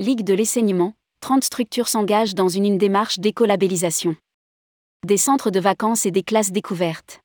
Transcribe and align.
Ligue 0.00 0.24
de 0.24 0.32
l'enseignement, 0.32 0.94
30 1.20 1.44
structures 1.44 1.86
s'engagent 1.86 2.34
dans 2.34 2.48
une, 2.48 2.64
une 2.64 2.78
démarche 2.78 3.18
d'écolabellisation. 3.18 4.16
Des 5.06 5.18
centres 5.18 5.50
de 5.50 5.60
vacances 5.60 6.06
et 6.06 6.10
des 6.10 6.22
classes 6.22 6.52
découvertes. 6.52 7.20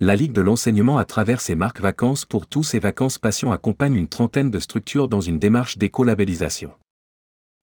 La 0.00 0.16
Ligue 0.16 0.32
de 0.32 0.40
l'enseignement 0.40 0.98
à 0.98 1.04
travers 1.04 1.40
ses 1.40 1.54
marques 1.54 1.78
Vacances 1.78 2.24
pour 2.24 2.48
tous 2.48 2.74
et 2.74 2.80
Vacances 2.80 3.18
Passion 3.18 3.52
accompagne 3.52 3.94
une 3.94 4.08
trentaine 4.08 4.50
de 4.50 4.58
structures 4.58 5.06
dans 5.06 5.20
une 5.20 5.38
démarche 5.38 5.78
d'écolabellisation. 5.78 6.72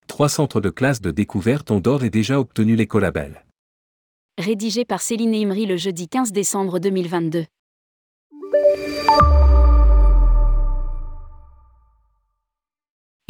Trois 0.07 0.29
centres 0.29 0.61
de 0.61 0.69
classes 0.69 1.01
de 1.01 1.11
découverte 1.11 1.69
ont 1.69 1.81
d'ores 1.81 2.05
et 2.05 2.09
déjà 2.09 2.39
obtenu 2.39 2.77
l'écolabel. 2.77 3.43
Rédigé 4.37 4.85
par 4.85 5.01
Céline 5.01 5.35
Imri 5.35 5.65
le 5.65 5.75
jeudi 5.75 6.07
15 6.07 6.31
décembre 6.31 6.79
2022. 6.79 7.47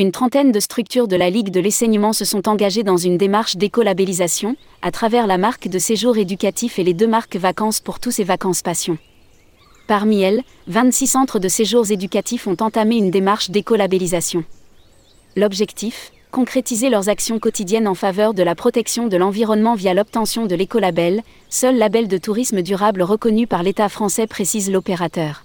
Une 0.02 0.12
trentaine 0.12 0.52
de 0.52 0.60
structures 0.60 1.08
de 1.08 1.16
la 1.16 1.30
Ligue 1.30 1.52
de 1.52 1.60
l'enseignement 1.60 2.12
se 2.12 2.26
sont 2.26 2.50
engagées 2.50 2.82
dans 2.82 2.98
une 2.98 3.20
démarche 3.20 3.56
d'écolabellisation, 3.56 4.56
à 4.82 4.90
travers 4.90 5.28
la 5.28 5.38
marque 5.38 5.68
de 5.68 5.78
séjour 5.78 6.18
éducatif 6.18 6.80
et 6.80 6.84
les 6.84 6.96
deux 6.96 7.06
marques 7.06 7.36
Vacances 7.36 7.80
pour 7.80 8.00
tous 8.00 8.18
et 8.18 8.24
Vacances 8.24 8.64
Passion. 8.64 8.98
Parmi 9.86 10.24
elles, 10.24 10.42
26 10.66 11.06
centres 11.06 11.38
de 11.38 11.48
séjours 11.48 11.92
éducatifs 11.92 12.48
ont 12.48 12.58
entamé 12.62 12.96
une 12.96 13.12
démarche 13.12 13.52
d'écolabellisation. 13.52 14.44
L'objectif 15.36 16.12
concrétiser 16.32 16.90
leurs 16.90 17.10
actions 17.10 17.38
quotidiennes 17.38 17.88
en 17.88 17.94
faveur 17.94 18.34
de 18.34 18.42
la 18.42 18.56
protection 18.56 19.08
de 19.08 19.18
l'environnement 19.18 19.76
via 19.76 19.94
l'obtention 19.94 20.48
de 20.48 20.56
l'écolabel, 20.56 21.22
seul 21.52 21.78
label 21.78 22.08
de 22.08 22.18
tourisme 22.18 22.64
durable 22.64 23.04
reconnu 23.04 23.46
par 23.46 23.62
l'État 23.62 23.88
français 23.88 24.26
précise 24.26 24.72
l'opérateur 24.72 25.44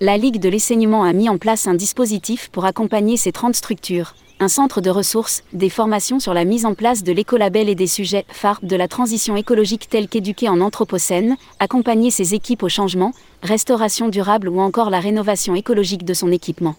la 0.00 0.18
Ligue 0.18 0.40
de 0.40 0.50
l'enseignement 0.50 1.04
a 1.04 1.14
mis 1.14 1.30
en 1.30 1.38
place 1.38 1.66
un 1.66 1.74
dispositif 1.74 2.50
pour 2.50 2.66
accompagner 2.66 3.16
ces 3.16 3.32
30 3.32 3.56
structures, 3.56 4.14
un 4.40 4.48
centre 4.48 4.82
de 4.82 4.90
ressources, 4.90 5.42
des 5.54 5.70
formations 5.70 6.20
sur 6.20 6.34
la 6.34 6.44
mise 6.44 6.66
en 6.66 6.74
place 6.74 7.02
de 7.02 7.12
l'écolabel 7.12 7.70
et 7.70 7.74
des 7.74 7.86
sujets 7.86 8.26
phares 8.28 8.60
de 8.62 8.76
la 8.76 8.88
transition 8.88 9.36
écologique 9.36 9.88
tels 9.88 10.08
qu'éduquer 10.08 10.50
en 10.50 10.60
anthropocène, 10.60 11.36
accompagner 11.60 12.10
ses 12.10 12.34
équipes 12.34 12.62
au 12.62 12.68
changement, 12.68 13.12
restauration 13.42 14.08
durable 14.08 14.50
ou 14.50 14.60
encore 14.60 14.90
la 14.90 15.00
rénovation 15.00 15.54
écologique 15.54 16.04
de 16.04 16.12
son 16.12 16.30
équipement. 16.30 16.74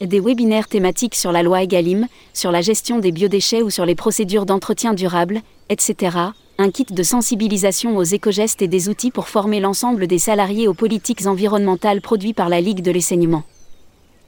Des 0.00 0.18
webinaires 0.18 0.68
thématiques 0.68 1.14
sur 1.14 1.32
la 1.32 1.42
loi 1.42 1.62
Egalim, 1.62 2.08
sur 2.32 2.50
la 2.50 2.62
gestion 2.62 2.98
des 2.98 3.12
biodéchets 3.12 3.62
ou 3.62 3.68
sur 3.68 3.84
les 3.84 3.94
procédures 3.94 4.46
d'entretien 4.46 4.94
durable, 4.94 5.42
etc., 5.68 6.16
un 6.62 6.70
kit 6.70 6.86
de 6.88 7.02
sensibilisation 7.02 7.96
aux 7.96 8.04
éco-gestes 8.04 8.62
et 8.62 8.68
des 8.68 8.88
outils 8.88 9.10
pour 9.10 9.28
former 9.28 9.58
l'ensemble 9.58 10.06
des 10.06 10.20
salariés 10.20 10.68
aux 10.68 10.74
politiques 10.74 11.26
environnementales 11.26 12.00
produits 12.00 12.34
par 12.34 12.48
la 12.48 12.60
Ligue 12.60 12.82
de 12.82 12.92
l'enseignement. 12.92 13.42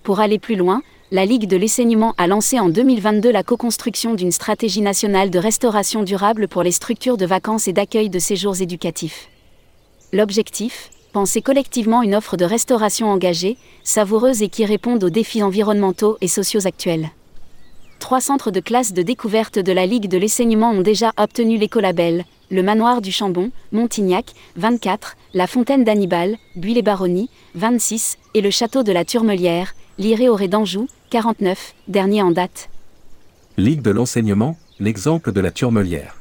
Pour 0.03 0.19
aller 0.19 0.41
plus 0.41 0.57
loin, 0.57 0.83
la 1.13 1.27
Ligue 1.27 1.47
de 1.47 1.57
l'enseignement 1.57 2.13
a 2.19 2.27
lancé 2.27 2.59
en 2.59 2.69
2022 2.69 3.31
la 3.31 3.45
co-construction 3.45 4.15
d'une 4.15 4.33
stratégie 4.33 4.81
nationale 4.81 5.31
de 5.31 5.39
restauration 5.39 6.03
durable 6.03 6.49
pour 6.49 6.65
les 6.65 6.73
structures 6.73 7.17
de 7.17 7.25
vacances 7.25 7.69
et 7.69 7.73
d'accueil 7.73 8.11
de 8.11 8.19
séjours 8.19 8.61
éducatifs. 8.61 9.29
L'objectif 10.13 10.91
Penser 11.13 11.41
collectivement 11.41 12.03
une 12.03 12.17
offre 12.17 12.37
de 12.37 12.45
restauration 12.45 13.07
engagée, 13.07 13.57
savoureuse 13.85 14.43
et 14.43 14.49
qui 14.49 14.65
réponde 14.65 15.05
aux 15.05 15.11
défis 15.11 15.45
environnementaux 15.45 16.19
et 16.21 16.27
sociaux 16.27 16.67
actuels 16.67 17.11
trois 18.05 18.21
centres 18.21 18.51
de 18.51 18.61
classe 18.61 18.93
de 18.93 19.01
découverte 19.01 19.59
de 19.59 19.73
la 19.73 19.87
Ligue 19.87 20.09
de 20.09 20.19
l'enseignement 20.19 20.73
ont 20.73 20.83
déjà 20.83 21.15
obtenu 21.17 21.57
l'écolabel, 21.57 22.27
le 22.51 22.63
manoir 22.63 23.01
du 23.01 23.11
Chambon, 23.11 23.51
Montignac, 23.73 24.27
24, 24.57 25.17
la 25.33 25.47
fontaine 25.47 25.85
d'Annibal, 25.85 26.37
Buis-les-Baronnies, 26.55 27.31
26, 27.55 28.19
et 28.35 28.43
le 28.43 28.51
château 28.51 28.83
de 28.83 28.93
la 28.93 29.07
Turmelière, 29.07 29.75
liré 29.97 30.29
au 30.29 30.37
d'Anjou, 30.37 30.87
49, 31.09 31.75
dernier 31.89 32.21
en 32.21 32.31
date. 32.31 32.69
Ligue 33.57 33.81
de 33.81 33.91
l'enseignement, 33.91 34.59
l'exemple 34.79 35.33
de 35.33 35.41
la 35.41 35.51
Turmelière. 35.51 36.15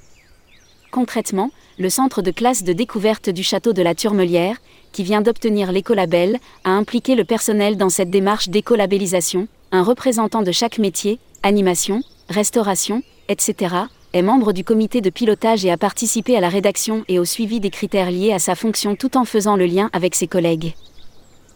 Concrètement, 0.89 1.51
le 1.77 1.89
centre 1.89 2.21
de 2.21 2.31
classe 2.31 2.63
de 2.63 2.71
découverte 2.71 3.29
du 3.29 3.43
château 3.43 3.73
de 3.73 3.81
la 3.81 3.93
Turmelière, 3.93 4.55
qui 4.93 5.03
vient 5.03 5.19
d'obtenir 5.19 5.73
l'écolabel, 5.73 6.39
a 6.63 6.69
impliqué 6.69 7.15
le 7.15 7.25
personnel 7.25 7.75
dans 7.75 7.89
cette 7.89 8.09
démarche 8.09 8.47
d'écolabellisation, 8.47 9.49
un 9.73 9.83
représentant 9.83 10.43
de 10.43 10.53
chaque 10.53 10.77
métier, 10.77 11.19
animation, 11.43 12.01
restauration, 12.29 13.03
etc., 13.27 13.75
est 14.13 14.21
membre 14.21 14.53
du 14.53 14.63
comité 14.63 15.01
de 15.01 15.09
pilotage 15.09 15.65
et 15.65 15.71
a 15.71 15.77
participé 15.77 16.37
à 16.37 16.39
la 16.39 16.49
rédaction 16.49 17.03
et 17.07 17.19
au 17.19 17.25
suivi 17.25 17.59
des 17.59 17.69
critères 17.69 18.11
liés 18.11 18.31
à 18.31 18.39
sa 18.39 18.55
fonction 18.55 18.95
tout 18.95 19.17
en 19.17 19.25
faisant 19.25 19.55
le 19.55 19.65
lien 19.65 19.89
avec 19.91 20.15
ses 20.15 20.27
collègues. 20.27 20.73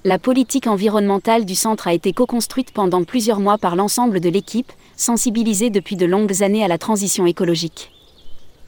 La 0.04 0.20
politique 0.20 0.68
environnementale 0.68 1.46
du 1.46 1.56
centre 1.56 1.88
a 1.88 1.94
été 1.94 2.14
co-construite 2.14 2.72
pendant 2.72 3.04
plusieurs 3.04 3.40
mois 3.40 3.58
par 3.58 3.76
l'ensemble 3.76 4.20
de 4.20 4.30
l'équipe, 4.30 4.72
sensibilisée 4.96 5.70
depuis 5.70 5.96
de 5.96 6.06
longues 6.06 6.44
années 6.44 6.64
à 6.64 6.68
la 6.68 6.78
transition 6.78 7.26
écologique. 7.26 7.92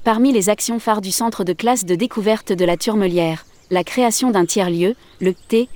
Parmi 0.04 0.32
les 0.32 0.50
actions 0.50 0.80
phares 0.80 1.02
du 1.02 1.12
centre 1.12 1.44
de 1.44 1.54
classe 1.54 1.86
de 1.86 1.96
découverte 1.96 2.54
de 2.54 2.66
la 2.66 2.78
Turmelière, 2.78 3.46
la 3.72 3.84
création 3.84 4.32
d'un 4.32 4.46
tiers-lieu, 4.46 4.96
le 5.22 5.34
TI, 5.34 5.68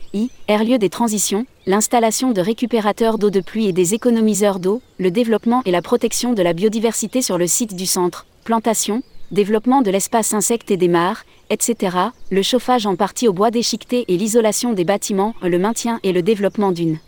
lieu 0.49 0.77
des 0.77 0.89
transitions, 0.89 1.45
l'installation 1.65 2.31
de 2.31 2.41
récupérateurs 2.41 3.17
d'eau 3.17 3.29
de 3.29 3.39
pluie 3.39 3.67
et 3.67 3.73
des 3.73 3.93
économiseurs 3.93 4.59
d'eau, 4.59 4.81
le 4.97 5.11
développement 5.11 5.61
et 5.65 5.71
la 5.71 5.81
protection 5.81 6.33
de 6.33 6.41
la 6.41 6.53
biodiversité 6.53 7.21
sur 7.21 7.37
le 7.37 7.47
site 7.47 7.75
du 7.75 7.85
centre, 7.85 8.25
plantation, 8.43 9.03
développement 9.31 9.81
de 9.81 9.91
l'espace 9.91 10.33
insecte 10.33 10.71
et 10.71 10.77
des 10.77 10.87
mares, 10.87 11.25
etc., 11.49 11.97
le 12.29 12.41
chauffage 12.41 12.85
en 12.85 12.95
partie 12.95 13.27
au 13.27 13.33
bois 13.33 13.51
déchiqueté 13.51 14.05
et 14.07 14.17
l'isolation 14.17 14.73
des 14.73 14.85
bâtiments, 14.85 15.33
le 15.41 15.59
maintien 15.59 15.99
et 16.03 16.13
le 16.13 16.21
développement 16.21 16.71
d'une 16.71 16.99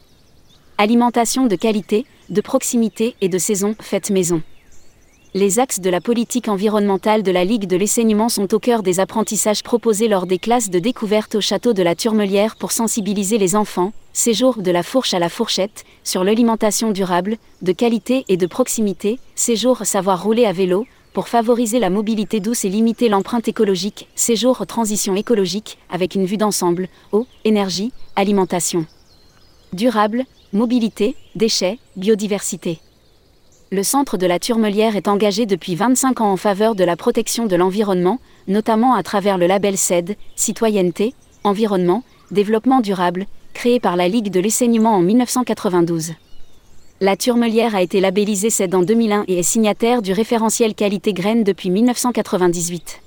alimentation 0.77 1.47
de 1.47 1.55
qualité, 1.55 2.05
de 2.29 2.41
proximité 2.41 3.15
et 3.21 3.29
de 3.29 3.37
saison 3.37 3.75
faite 3.79 4.09
maison 4.09 4.41
les 5.35 5.59
axes 5.59 5.81
de 5.81 5.89
la 5.89 5.99
politique 5.99 6.47
environnementale 6.47 7.21
de 7.21 7.29
la 7.29 7.43
Ligue 7.43 7.67
de 7.67 7.75
l'enseignement 7.75 8.29
sont 8.29 8.53
au 8.53 8.59
cœur 8.59 8.83
des 8.83 9.01
apprentissages 9.01 9.63
proposés 9.63 10.07
lors 10.07 10.27
des 10.27 10.39
classes 10.39 10.69
de 10.69 10.79
découverte 10.79 11.35
au 11.35 11.41
château 11.41 11.73
de 11.73 11.83
la 11.83 11.93
Turmelière 11.93 12.55
pour 12.55 12.71
sensibiliser 12.71 13.37
les 13.37 13.57
enfants, 13.57 13.91
séjour 14.13 14.61
de 14.61 14.71
la 14.71 14.81
fourche 14.81 15.13
à 15.13 15.19
la 15.19 15.27
fourchette, 15.27 15.83
sur 16.05 16.23
l'alimentation 16.23 16.91
durable, 16.91 17.35
de 17.61 17.73
qualité 17.73 18.23
et 18.29 18.37
de 18.37 18.47
proximité, 18.47 19.19
séjour 19.35 19.85
savoir 19.85 20.23
rouler 20.23 20.45
à 20.45 20.53
vélo, 20.53 20.85
pour 21.11 21.27
favoriser 21.27 21.79
la 21.79 21.89
mobilité 21.89 22.39
douce 22.39 22.63
et 22.63 22.69
limiter 22.69 23.09
l'empreinte 23.09 23.49
écologique, 23.49 24.07
séjour 24.15 24.65
transition 24.65 25.17
écologique, 25.17 25.79
avec 25.89 26.15
une 26.15 26.25
vue 26.25 26.37
d'ensemble, 26.37 26.87
eau, 27.11 27.27
énergie, 27.43 27.91
alimentation. 28.15 28.85
Durable, 29.73 30.23
mobilité, 30.53 31.13
déchets, 31.35 31.77
biodiversité 31.97 32.79
le 33.71 33.83
centre 33.83 34.17
de 34.17 34.27
la 34.27 34.37
Turmelière 34.37 34.95
est 34.95 35.07
engagé 35.07 35.45
depuis 35.45 35.75
25 35.75 36.21
ans 36.21 36.31
en 36.31 36.37
faveur 36.37 36.75
de 36.75 36.83
la 36.83 36.95
protection 36.95 37.47
de 37.47 37.55
l'environnement, 37.55 38.19
notamment 38.47 38.93
à 38.93 39.01
travers 39.01 39.37
le 39.37 39.47
label 39.47 39.75
CED, 39.77 40.17
Citoyenneté, 40.35 41.15
Environnement, 41.43 42.03
Développement 42.31 42.81
durable, 42.81 43.25
créé 43.53 43.79
par 43.79 43.95
la 43.95 44.07
Ligue 44.07 44.29
de 44.29 44.39
l'enseignement 44.39 44.93
en 44.93 45.01
1992. 45.01 46.13
La 47.01 47.17
Turmelière 47.17 47.75
a 47.75 47.81
été 47.81 47.99
labellisée 48.01 48.49
CED 48.49 48.75
en 48.75 48.83
2001 48.83 49.25
et 49.27 49.39
est 49.39 49.43
signataire 49.43 50.01
du 50.01 50.13
référentiel 50.13 50.75
qualité 50.75 51.13
graines 51.13 51.43
depuis 51.43 51.69
1998. 51.69 53.01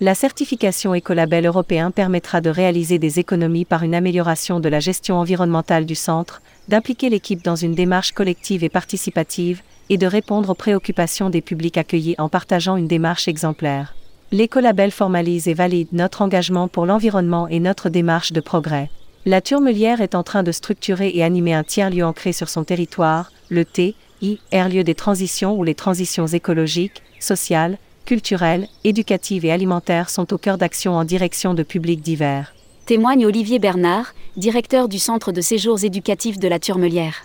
La 0.00 0.14
certification 0.14 0.94
écolabel 0.94 1.46
européen 1.46 1.90
permettra 1.90 2.40
de 2.40 2.50
réaliser 2.50 2.98
des 2.98 3.18
économies 3.18 3.64
par 3.64 3.82
une 3.82 3.94
amélioration 3.94 4.60
de 4.60 4.68
la 4.68 4.80
gestion 4.80 5.16
environnementale 5.16 5.86
du 5.86 5.94
centre, 5.94 6.42
d'impliquer 6.68 7.08
l'équipe 7.08 7.44
dans 7.44 7.56
une 7.56 7.74
démarche 7.74 8.12
collective 8.12 8.64
et 8.64 8.68
participative, 8.68 9.62
et 9.88 9.98
de 9.98 10.06
répondre 10.06 10.50
aux 10.50 10.54
préoccupations 10.54 11.30
des 11.30 11.40
publics 11.40 11.78
accueillis 11.78 12.16
en 12.18 12.28
partageant 12.28 12.76
une 12.76 12.88
démarche 12.88 13.28
exemplaire. 13.28 13.94
L'écolabel 14.32 14.90
formalise 14.90 15.46
et 15.46 15.54
valide 15.54 15.88
notre 15.92 16.22
engagement 16.22 16.66
pour 16.66 16.86
l'environnement 16.86 17.46
et 17.46 17.60
notre 17.60 17.88
démarche 17.88 18.32
de 18.32 18.40
progrès. 18.40 18.90
La 19.24 19.40
Turmelière 19.40 20.00
est 20.00 20.16
en 20.16 20.24
train 20.24 20.42
de 20.42 20.52
structurer 20.52 21.12
et 21.14 21.22
animer 21.22 21.54
un 21.54 21.62
tiers-lieu 21.62 22.04
ancré 22.04 22.32
sur 22.32 22.48
son 22.48 22.64
territoire, 22.64 23.30
le 23.48 23.64
T, 23.64 23.94
I, 24.22 24.40
lieu 24.52 24.82
des 24.82 24.94
transitions 24.94 25.54
où 25.54 25.62
les 25.62 25.74
transitions 25.74 26.26
écologiques, 26.26 27.02
sociales, 27.20 27.78
culturelles, 28.04 28.66
éducatives 28.82 29.44
et 29.44 29.52
alimentaires 29.52 30.10
sont 30.10 30.32
au 30.32 30.38
cœur 30.38 30.58
d'actions 30.58 30.94
en 30.94 31.04
direction 31.04 31.54
de 31.54 31.62
publics 31.62 32.00
divers. 32.00 32.55
Témoigne 32.86 33.26
Olivier 33.26 33.58
Bernard, 33.58 34.14
directeur 34.36 34.88
du 34.88 35.00
Centre 35.00 35.32
de 35.32 35.40
séjours 35.40 35.82
éducatifs 35.82 36.38
de 36.38 36.46
la 36.46 36.60
Turmelière. 36.60 37.24